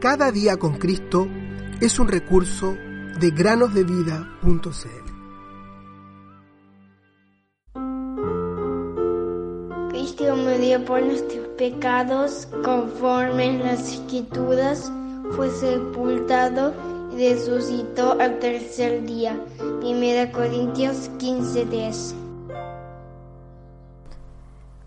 Cada 0.00 0.32
día 0.32 0.56
con 0.56 0.78
Cristo 0.78 1.28
es 1.78 1.98
un 1.98 2.08
recurso 2.08 2.74
de 3.20 3.30
granosdevida.cl. 3.32 4.30
Cristo 9.90 10.36
murió 10.36 10.82
por 10.86 11.02
nuestros 11.02 11.46
pecados 11.58 12.48
conforme 12.64 13.44
en 13.44 13.58
las 13.58 13.92
escrituras, 13.92 14.90
fue 15.36 15.50
sepultado 15.50 16.72
y 17.12 17.16
resucitó 17.18 18.18
al 18.18 18.38
tercer 18.38 19.04
día. 19.04 19.38
1 19.82 20.32
Corintios 20.32 21.10
15:10 21.18 22.14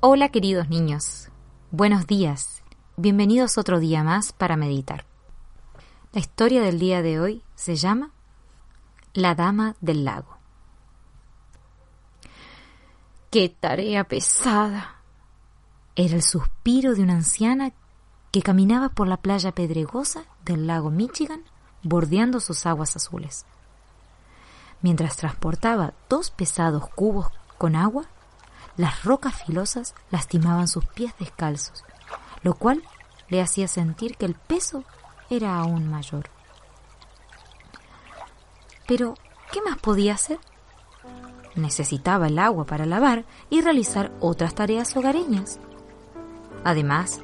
Hola 0.00 0.30
queridos 0.30 0.70
niños, 0.70 1.28
buenos 1.70 2.06
días, 2.06 2.63
bienvenidos 2.96 3.58
otro 3.58 3.80
día 3.80 4.04
más 4.04 4.32
para 4.32 4.56
meditar. 4.56 5.04
La 6.12 6.20
historia 6.20 6.62
del 6.62 6.78
día 6.78 7.02
de 7.02 7.18
hoy 7.18 7.42
se 7.56 7.74
llama 7.74 8.12
La 9.12 9.34
Dama 9.34 9.74
del 9.80 10.04
Lago. 10.04 10.38
¡Qué 13.30 13.48
tarea 13.48 14.04
pesada! 14.04 15.00
Era 15.96 16.14
el 16.14 16.22
suspiro 16.22 16.94
de 16.94 17.02
una 17.02 17.14
anciana 17.14 17.72
que 18.30 18.42
caminaba 18.42 18.90
por 18.90 19.08
la 19.08 19.16
playa 19.16 19.52
pedregosa 19.52 20.24
del 20.44 20.66
lago 20.66 20.90
Michigan 20.90 21.42
bordeando 21.82 22.38
sus 22.38 22.64
aguas 22.64 22.94
azules. 22.96 23.44
Mientras 24.82 25.16
transportaba 25.16 25.94
dos 26.08 26.30
pesados 26.30 26.88
cubos 26.90 27.28
con 27.58 27.74
agua, 27.74 28.04
las 28.76 29.04
rocas 29.04 29.34
filosas 29.44 29.94
lastimaban 30.10 30.68
sus 30.68 30.84
pies 30.86 31.14
descalzos, 31.18 31.84
lo 32.44 32.54
cual 32.54 32.82
le 33.28 33.40
hacía 33.40 33.66
sentir 33.66 34.16
que 34.16 34.26
el 34.26 34.34
peso 34.34 34.84
era 35.30 35.58
aún 35.58 35.90
mayor. 35.90 36.30
Pero, 38.86 39.14
¿qué 39.50 39.62
más 39.62 39.78
podía 39.78 40.14
hacer? 40.14 40.38
Necesitaba 41.56 42.28
el 42.28 42.38
agua 42.38 42.66
para 42.66 42.86
lavar 42.86 43.24
y 43.48 43.62
realizar 43.62 44.12
otras 44.20 44.54
tareas 44.54 44.94
hogareñas. 44.96 45.58
Además, 46.64 47.20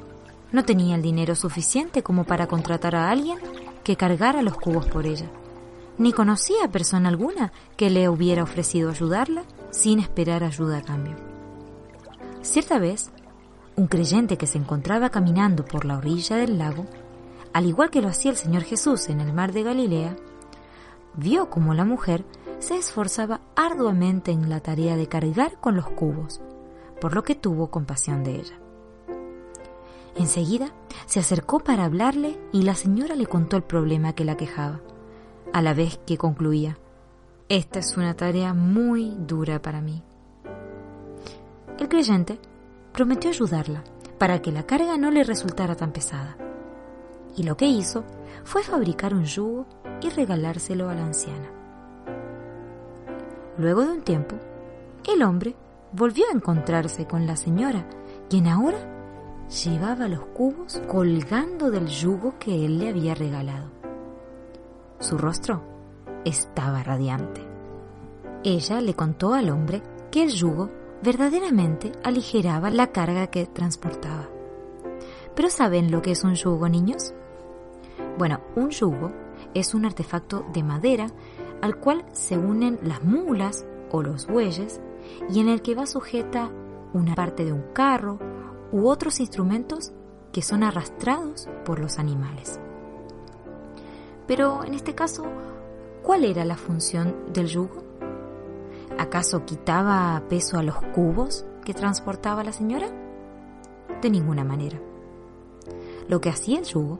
no 0.51 0.65
tenía 0.65 0.95
el 0.95 1.01
dinero 1.01 1.35
suficiente 1.35 2.03
como 2.03 2.23
para 2.23 2.47
contratar 2.47 2.95
a 2.95 3.09
alguien 3.09 3.37
que 3.83 3.95
cargara 3.95 4.41
los 4.41 4.57
cubos 4.57 4.87
por 4.87 5.05
ella, 5.05 5.29
ni 5.97 6.13
conocía 6.13 6.65
a 6.65 6.71
persona 6.71 7.09
alguna 7.09 7.51
que 7.77 7.89
le 7.89 8.09
hubiera 8.09 8.43
ofrecido 8.43 8.89
ayudarla 8.89 9.43
sin 9.69 9.99
esperar 9.99 10.43
ayuda 10.43 10.79
a 10.79 10.81
cambio. 10.81 11.15
Cierta 12.41 12.79
vez, 12.79 13.11
un 13.75 13.87
creyente 13.87 14.37
que 14.37 14.47
se 14.47 14.57
encontraba 14.57 15.09
caminando 15.09 15.65
por 15.65 15.85
la 15.85 15.97
orilla 15.97 16.35
del 16.35 16.57
lago, 16.57 16.85
al 17.53 17.65
igual 17.65 17.89
que 17.89 18.01
lo 18.01 18.07
hacía 18.07 18.31
el 18.31 18.37
Señor 18.37 18.63
Jesús 18.63 19.09
en 19.09 19.19
el 19.19 19.33
mar 19.33 19.51
de 19.51 19.63
Galilea, 19.63 20.15
vio 21.15 21.49
como 21.49 21.73
la 21.73 21.85
mujer 21.85 22.23
se 22.59 22.77
esforzaba 22.77 23.41
arduamente 23.55 24.31
en 24.31 24.49
la 24.49 24.59
tarea 24.59 24.95
de 24.95 25.07
cargar 25.07 25.59
con 25.59 25.75
los 25.75 25.89
cubos, 25.89 26.41
por 26.99 27.15
lo 27.15 27.23
que 27.23 27.35
tuvo 27.35 27.71
compasión 27.71 28.23
de 28.23 28.35
ella. 28.35 28.59
Enseguida 30.15 30.71
se 31.05 31.19
acercó 31.19 31.59
para 31.59 31.85
hablarle 31.85 32.39
y 32.51 32.63
la 32.63 32.75
señora 32.75 33.15
le 33.15 33.25
contó 33.25 33.57
el 33.57 33.63
problema 33.63 34.13
que 34.13 34.25
la 34.25 34.37
quejaba, 34.37 34.81
a 35.53 35.61
la 35.61 35.73
vez 35.73 35.99
que 36.05 36.17
concluía, 36.17 36.77
Esta 37.49 37.79
es 37.79 37.97
una 37.97 38.13
tarea 38.13 38.53
muy 38.53 39.13
dura 39.17 39.61
para 39.61 39.81
mí. 39.81 40.03
El 41.79 41.89
creyente 41.89 42.39
prometió 42.91 43.29
ayudarla 43.29 43.83
para 44.17 44.41
que 44.41 44.51
la 44.51 44.63
carga 44.63 44.97
no 44.97 45.11
le 45.11 45.23
resultara 45.23 45.75
tan 45.75 45.91
pesada. 45.91 46.37
Y 47.35 47.43
lo 47.43 47.57
que 47.57 47.65
hizo 47.65 48.03
fue 48.43 48.63
fabricar 48.63 49.13
un 49.13 49.25
yugo 49.25 49.65
y 50.01 50.09
regalárselo 50.09 50.89
a 50.89 50.95
la 50.95 51.05
anciana. 51.05 51.49
Luego 53.57 53.85
de 53.85 53.91
un 53.91 54.01
tiempo, 54.01 54.35
el 55.11 55.23
hombre 55.23 55.55
volvió 55.91 56.25
a 56.27 56.35
encontrarse 56.35 57.05
con 57.05 57.25
la 57.25 57.35
señora, 57.35 57.87
quien 58.29 58.47
ahora 58.47 58.77
llevaba 59.49 60.07
los 60.07 60.25
cubos 60.27 60.81
colgando 60.87 61.69
del 61.71 61.87
yugo 61.87 62.35
que 62.39 62.65
él 62.65 62.79
le 62.79 62.89
había 62.89 63.15
regalado. 63.15 63.69
Su 64.99 65.17
rostro 65.17 65.61
estaba 66.23 66.83
radiante. 66.83 67.41
Ella 68.43 68.81
le 68.81 68.93
contó 68.93 69.33
al 69.33 69.49
hombre 69.49 69.81
que 70.09 70.23
el 70.23 70.29
yugo 70.29 70.69
verdaderamente 71.03 71.91
aligeraba 72.03 72.69
la 72.69 72.91
carga 72.91 73.27
que 73.27 73.45
transportaba. 73.45 74.29
¿Pero 75.35 75.49
saben 75.49 75.91
lo 75.91 76.01
que 76.01 76.11
es 76.11 76.23
un 76.23 76.35
yugo, 76.35 76.69
niños? 76.69 77.13
Bueno, 78.17 78.41
un 78.55 78.69
yugo 78.69 79.11
es 79.53 79.73
un 79.73 79.85
artefacto 79.85 80.45
de 80.53 80.63
madera 80.63 81.07
al 81.61 81.77
cual 81.77 82.05
se 82.11 82.37
unen 82.37 82.79
las 82.83 83.03
mulas 83.03 83.65
o 83.91 84.01
los 84.01 84.27
bueyes 84.27 84.81
y 85.29 85.39
en 85.39 85.49
el 85.49 85.61
que 85.61 85.75
va 85.75 85.85
sujeta 85.85 86.51
una 86.93 87.15
parte 87.15 87.45
de 87.45 87.53
un 87.53 87.63
carro 87.73 88.19
u 88.71 88.87
otros 88.87 89.19
instrumentos 89.19 89.91
que 90.31 90.41
son 90.41 90.63
arrastrados 90.63 91.49
por 91.65 91.79
los 91.79 91.99
animales. 91.99 92.59
Pero 94.27 94.63
en 94.63 94.73
este 94.73 94.95
caso, 94.95 95.25
¿cuál 96.03 96.23
era 96.23 96.45
la 96.45 96.57
función 96.57 97.15
del 97.33 97.47
yugo? 97.47 97.90
¿Acaso 99.01 99.45
quitaba 99.45 100.21
peso 100.29 100.59
a 100.59 100.63
los 100.63 100.75
cubos 100.93 101.43
que 101.65 101.73
transportaba 101.73 102.43
la 102.43 102.51
señora? 102.51 102.85
De 103.99 104.11
ninguna 104.11 104.43
manera. 104.43 104.79
Lo 106.07 106.21
que 106.21 106.29
hacía 106.29 106.59
el 106.59 106.65
yugo 106.65 106.99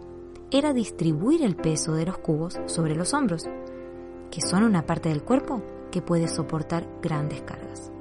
era 0.49 0.73
distribuir 0.73 1.43
el 1.43 1.55
peso 1.55 1.93
de 1.93 2.07
los 2.07 2.17
cubos 2.17 2.59
sobre 2.65 2.95
los 2.95 3.13
hombros, 3.13 3.47
que 4.31 4.41
son 4.41 4.63
una 4.63 4.87
parte 4.87 5.09
del 5.09 5.21
cuerpo 5.21 5.61
que 5.91 6.01
puede 6.01 6.27
soportar 6.27 6.87
grandes 7.03 7.43
cargas. 7.43 7.91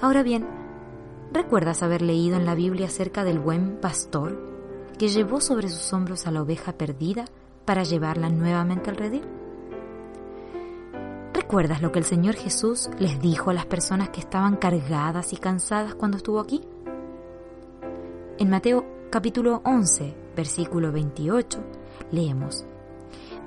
Ahora 0.00 0.22
bien, 0.22 0.46
¿recuerdas 1.32 1.82
haber 1.82 2.00
leído 2.00 2.36
en 2.36 2.46
la 2.46 2.54
Biblia 2.54 2.86
acerca 2.86 3.24
del 3.24 3.40
buen 3.40 3.80
pastor 3.80 4.40
que 4.96 5.08
llevó 5.08 5.40
sobre 5.40 5.68
sus 5.68 5.92
hombros 5.92 6.28
a 6.28 6.30
la 6.30 6.42
oveja 6.42 6.74
perdida 6.74 7.24
para 7.64 7.82
llevarla 7.82 8.30
nuevamente 8.30 8.88
al 8.88 8.96
redil? 8.98 9.45
¿Recuerdas 11.46 11.80
lo 11.80 11.92
que 11.92 12.00
el 12.00 12.04
Señor 12.04 12.34
Jesús 12.34 12.90
les 12.98 13.20
dijo 13.20 13.50
a 13.50 13.54
las 13.54 13.66
personas 13.66 14.08
que 14.08 14.18
estaban 14.18 14.56
cargadas 14.56 15.32
y 15.32 15.36
cansadas 15.36 15.94
cuando 15.94 16.16
estuvo 16.16 16.40
aquí? 16.40 16.60
En 18.36 18.50
Mateo 18.50 18.84
capítulo 19.12 19.62
11, 19.64 20.12
versículo 20.34 20.90
28, 20.90 21.60
leemos, 22.10 22.66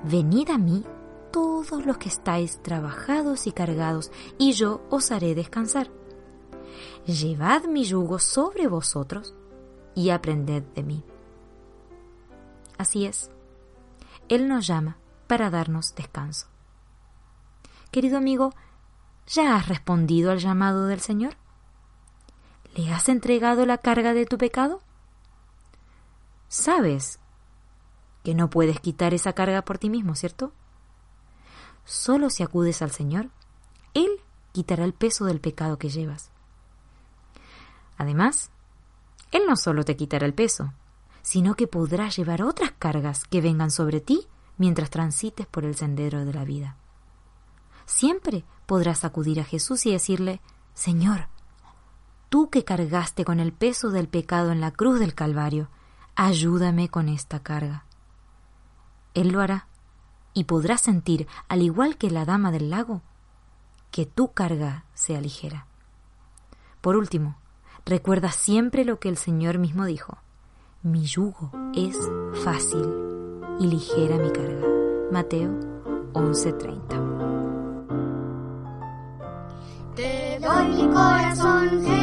Venid 0.02 0.48
a 0.48 0.56
mí 0.56 0.82
todos 1.30 1.84
los 1.84 1.98
que 1.98 2.08
estáis 2.08 2.62
trabajados 2.62 3.46
y 3.46 3.52
cargados, 3.52 4.10
y 4.38 4.52
yo 4.52 4.80
os 4.88 5.12
haré 5.12 5.34
descansar. 5.34 5.90
Llevad 7.04 7.64
mi 7.64 7.84
yugo 7.84 8.18
sobre 8.18 8.66
vosotros 8.66 9.34
y 9.94 10.08
aprended 10.08 10.62
de 10.74 10.82
mí. 10.84 11.04
Así 12.78 13.04
es, 13.04 13.30
Él 14.30 14.48
nos 14.48 14.66
llama 14.66 14.96
para 15.26 15.50
darnos 15.50 15.94
descanso. 15.94 16.49
Querido 17.90 18.18
amigo, 18.18 18.54
¿ya 19.26 19.56
has 19.56 19.68
respondido 19.68 20.30
al 20.30 20.38
llamado 20.38 20.86
del 20.86 21.00
Señor? 21.00 21.34
¿Le 22.76 22.92
has 22.92 23.08
entregado 23.08 23.66
la 23.66 23.78
carga 23.78 24.14
de 24.14 24.26
tu 24.26 24.38
pecado? 24.38 24.80
Sabes 26.46 27.18
que 28.22 28.34
no 28.34 28.48
puedes 28.48 28.78
quitar 28.78 29.12
esa 29.12 29.32
carga 29.32 29.62
por 29.62 29.78
ti 29.78 29.90
mismo, 29.90 30.14
¿cierto? 30.14 30.52
Solo 31.84 32.30
si 32.30 32.44
acudes 32.44 32.80
al 32.80 32.92
Señor, 32.92 33.28
Él 33.94 34.20
quitará 34.52 34.84
el 34.84 34.94
peso 34.94 35.24
del 35.24 35.40
pecado 35.40 35.76
que 35.76 35.88
llevas. 35.88 36.30
Además, 37.98 38.50
Él 39.32 39.42
no 39.48 39.56
solo 39.56 39.84
te 39.84 39.96
quitará 39.96 40.26
el 40.26 40.34
peso, 40.34 40.72
sino 41.22 41.56
que 41.56 41.66
podrás 41.66 42.16
llevar 42.16 42.42
otras 42.42 42.70
cargas 42.70 43.24
que 43.24 43.40
vengan 43.40 43.72
sobre 43.72 44.00
ti 44.00 44.28
mientras 44.58 44.90
transites 44.90 45.48
por 45.48 45.64
el 45.64 45.74
sendero 45.74 46.24
de 46.24 46.32
la 46.32 46.44
vida 46.44 46.76
siempre 47.90 48.44
podrás 48.66 49.04
acudir 49.04 49.40
a 49.40 49.44
Jesús 49.44 49.84
y 49.84 49.92
decirle, 49.92 50.40
Señor, 50.74 51.26
tú 52.28 52.48
que 52.48 52.64
cargaste 52.64 53.24
con 53.24 53.40
el 53.40 53.52
peso 53.52 53.90
del 53.90 54.08
pecado 54.08 54.52
en 54.52 54.60
la 54.60 54.70
cruz 54.70 55.00
del 55.00 55.14
Calvario, 55.14 55.68
ayúdame 56.14 56.88
con 56.88 57.08
esta 57.08 57.42
carga. 57.42 57.84
Él 59.14 59.28
lo 59.28 59.40
hará 59.40 59.66
y 60.32 60.44
podrás 60.44 60.80
sentir, 60.80 61.26
al 61.48 61.62
igual 61.62 61.96
que 61.96 62.10
la 62.10 62.24
dama 62.24 62.52
del 62.52 62.70
lago, 62.70 63.02
que 63.90 64.06
tu 64.06 64.32
carga 64.32 64.84
sea 64.94 65.20
ligera. 65.20 65.66
Por 66.80 66.96
último, 66.96 67.36
recuerda 67.84 68.30
siempre 68.30 68.84
lo 68.84 69.00
que 69.00 69.08
el 69.08 69.16
Señor 69.16 69.58
mismo 69.58 69.84
dijo. 69.84 70.18
Mi 70.82 71.04
yugo 71.04 71.50
es 71.74 71.96
fácil 72.44 72.86
y 73.58 73.66
ligera 73.66 74.16
mi 74.16 74.30
carga. 74.30 74.66
Mateo 75.10 75.50
11:30 76.14 77.19
corazón. 81.00 81.99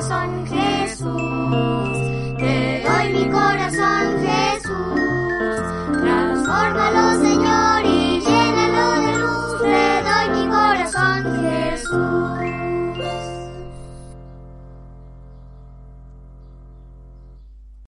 sun 0.00 0.46
came. 0.46 0.59